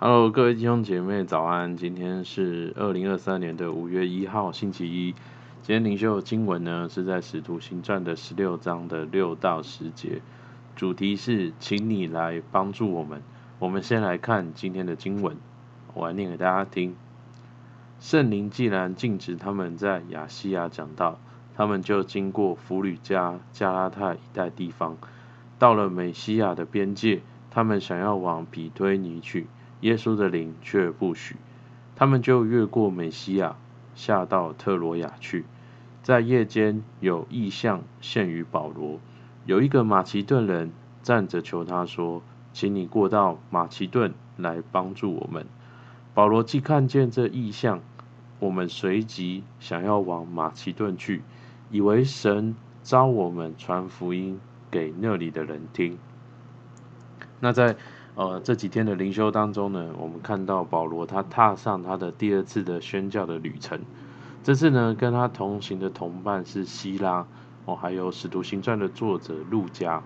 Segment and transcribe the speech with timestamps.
[0.00, 1.76] Hello，各位弟兄姐妹早安！
[1.76, 5.12] 今天是二零二三年的五月一号，星期一。
[5.62, 10.20] 今天灵修经文呢是在《使徒行传》的十六章的六到十节，
[10.74, 13.22] 主题是请你来帮助我们。
[13.60, 15.36] 我们先来看今天的经文，
[15.94, 16.96] 我来念给大家听。
[18.00, 21.20] 圣灵既然禁止他们在亚细亚讲道，
[21.54, 24.98] 他们就经过弗吕加、加拉太一带地方，
[25.56, 29.46] 到了美西亚的边界，他们想要往彼推尼去。
[29.84, 31.36] 耶稣的灵却不许，
[31.94, 33.54] 他们就越过美西亚，
[33.94, 35.44] 下到特罗亚去。
[36.02, 38.98] 在夜间有异象现于保罗，
[39.44, 42.22] 有一个马其顿人站着求他说
[42.54, 45.44] ：“请你过到马其顿来帮助我们。”
[46.14, 47.80] 保罗既看见这异象，
[48.38, 51.20] 我们随即想要往马其顿去，
[51.70, 55.98] 以为神召我们传福音给那里的人听。
[57.40, 57.76] 那在
[58.16, 63.80] 呃，这几天的灵修当中呢，我们看到保罗他踏上他的第二次的宣教的旅程。
[64.44, 67.26] 这次呢，跟他同行的同伴是西拉
[67.64, 70.00] 哦，还有使徒行传的作者路加。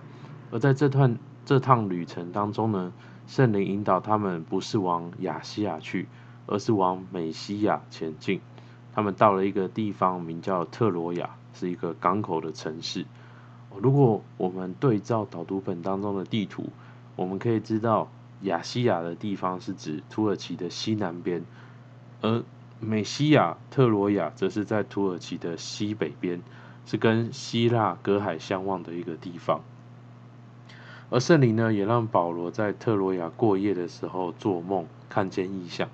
[0.49, 2.91] 而在这段这趟旅程当中呢，
[3.27, 6.07] 圣灵引导他们不是往亚西亚去，
[6.47, 8.41] 而是往美西亚前进。
[8.91, 13.05] 他们到了一个地方，名叫特罗亚，是一个港口的城市。
[13.79, 16.65] 如果我们对照导读本当中的地图，
[17.19, 18.09] 我们可以知道，
[18.43, 21.43] 亚西亚的地方是指土耳其的西南边，
[22.21, 22.41] 而
[22.79, 26.41] 美西亚特罗亚则是在土耳其的西北边，
[26.85, 29.59] 是跟希腊隔海相望的一个地方。
[31.09, 35.89] 而圣灵呢，也让保罗在特罗亚过夜的时候做梦，看见异象，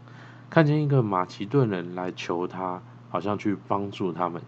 [0.52, 4.44] 看见一个马其顿人来求他，好像去帮助他们。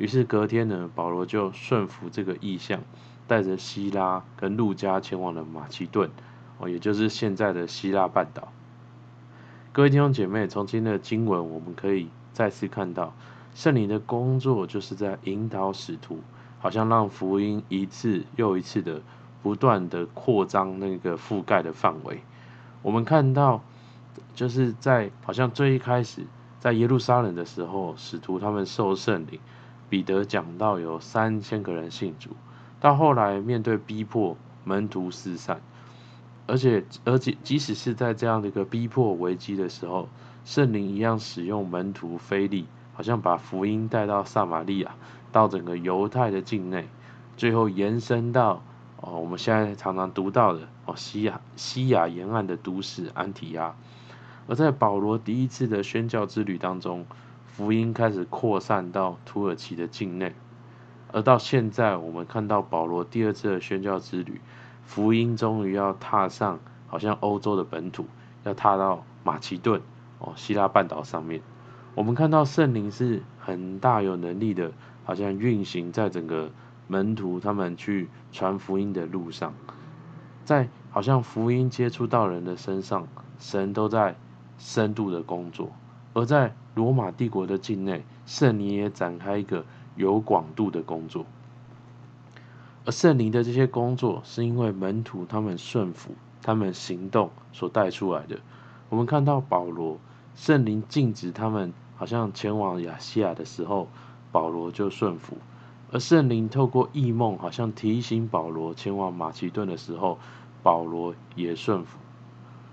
[0.00, 2.80] 于是隔天呢，保罗就顺服这个意向。
[3.28, 6.10] 带着希拉跟路加前往了马其顿，
[6.58, 8.48] 哦，也就是现在的希腊半岛。
[9.72, 13.14] 各位弟兄姐妹，从今天的经文，我们可以再次看到
[13.54, 16.18] 圣灵的工作，就是在引导使徒，
[16.58, 19.00] 好像让福音一次又一次的
[19.44, 22.22] 不断的扩张那个覆盖的范围。
[22.82, 23.62] 我们看到，
[24.34, 26.26] 就是在好像最一开始
[26.58, 29.38] 在耶路撒冷的时候，使徒他们受圣灵，
[29.90, 32.30] 彼得讲到有三千个人信主。
[32.80, 35.60] 到后来，面对逼迫，门徒四散，
[36.46, 40.08] 而且，而且，即使是在这样的一个逼迫危机的时候，
[40.46, 44.94] 圣灵一样使用门徒菲利，好像把福音带到撒玛利亚，
[45.30, 46.88] 到整个犹太的境内，
[47.36, 48.62] 最后延伸到
[49.00, 53.74] 哦，我们现在常常读到的哦，西亚西亚沿岸的都市安提亚。
[54.46, 57.04] 而在保罗第一次的宣教之旅当中，
[57.60, 60.32] 福音开始扩散到土耳其的境内。
[61.12, 64.40] 而到现在，我们看到保罗第二次的宣教之旅，
[64.82, 68.06] 福音终于要踏上，好像欧洲的本土，
[68.44, 69.82] 要踏到马其顿
[70.20, 71.42] 哦，希腊半岛上面。
[71.94, 74.72] 我们看到圣灵是很大有能力的，
[75.04, 76.50] 好像运行在整个
[76.86, 79.52] 门徒他们去传福音的路上，
[80.46, 83.06] 在好像福音接触到人的身上，
[83.38, 84.16] 神都在
[84.56, 85.70] 深度的工作。
[86.12, 89.64] 而在罗马帝国的境内，圣灵也展开一个。
[89.96, 91.26] 有广度的工作，
[92.86, 98.38] 而圣灵的这些工作，是因为门徒他们顺服、他们行动所带出来的。
[98.88, 99.98] 我们看到保罗，
[100.36, 103.88] 圣灵禁止他们好像前往亚细亚的时候，
[104.32, 105.34] 保罗就顺服；
[105.90, 110.18] 而圣灵透过异梦，好像提醒保罗前往马其顿的时候，
[110.62, 111.98] 保罗也顺服。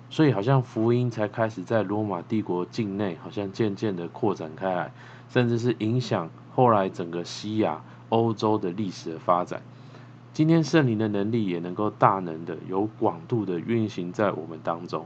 [0.10, 4.92] 所以，好像福音才开始在罗马帝国境内，好像渐渐的扩展开来，
[5.30, 6.30] 甚至是影响。
[6.56, 9.62] 后来整个西亚、欧洲的历史的发展，
[10.34, 15.06] 今天圣灵的能力也能够大能的、有广度的运行在我们当中，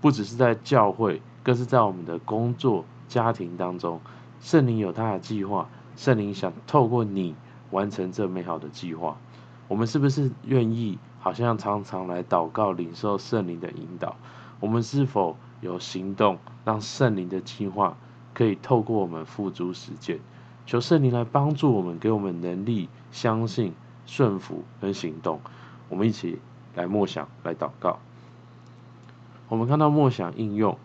[0.00, 4.00] 不只是在教会，更是在我们的工作、家庭当中。
[4.40, 7.34] 圣灵有他的计划，圣灵想透过你
[7.70, 9.16] 完成这美好的计划。
[9.66, 14.14] 我们是不是愿意，好像常常来祷告、领受圣灵的引导？
[14.62, 17.96] 我们是否有行动，让圣灵的计划
[18.32, 20.20] 可以透过我们付诸实践？
[20.66, 23.74] 求圣灵来帮助我们，给我们能力、相信、
[24.06, 25.40] 顺服跟行动。
[25.88, 26.38] 我们一起
[26.76, 27.98] 来默想、来祷告。
[29.48, 30.78] 我们看到默想应用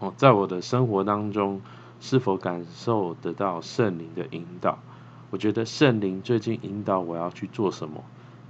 [0.00, 1.62] 哦，在我的生活当中，
[2.00, 4.78] 是否感受得到圣灵的引导？
[5.30, 8.04] 我觉得圣灵最近引导我要去做什么，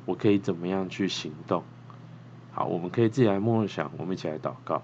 [0.06, 1.62] 我可以怎么样去行动？
[2.54, 4.80] 好，我们可以自己来默想，我们一起来祷告。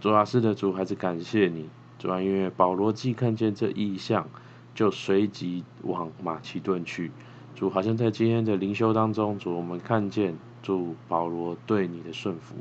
[0.00, 1.68] 主啊，是的主，还是感谢你。
[1.98, 4.26] 主啊，因为保罗既看见这异象，
[4.74, 7.12] 就随即往马其顿去。
[7.54, 12.56] 主好像在今天的灵修当中，主我们看见主保罗对你的顺服，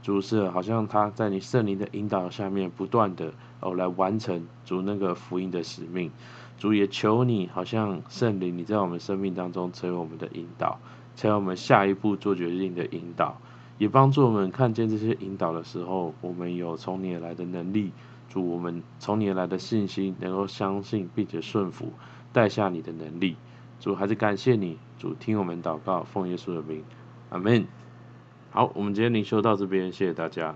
[0.00, 6.12] 主是好像他在你圣灵的引导下面不断的哦来完成主那个福音的使命。
[6.58, 10.80] 主也求你，好像圣灵你在我们生命当中成为我们的引导，
[11.18, 13.40] 成为我们下一步做决定的引导，
[13.76, 17.90] 也帮助我们看见这些引导的时候，我们有从你而来的能力。
[18.28, 21.92] 主，我们从你而来的信心，能够相信并且顺服，
[22.32, 23.34] 带下你的能力。
[23.80, 26.84] 主，还是感谢你，主听我们祷告，奉耶稣的名，
[27.30, 27.66] 阿门。
[28.50, 30.54] 好，我们今天灵修到这边，谢谢大家。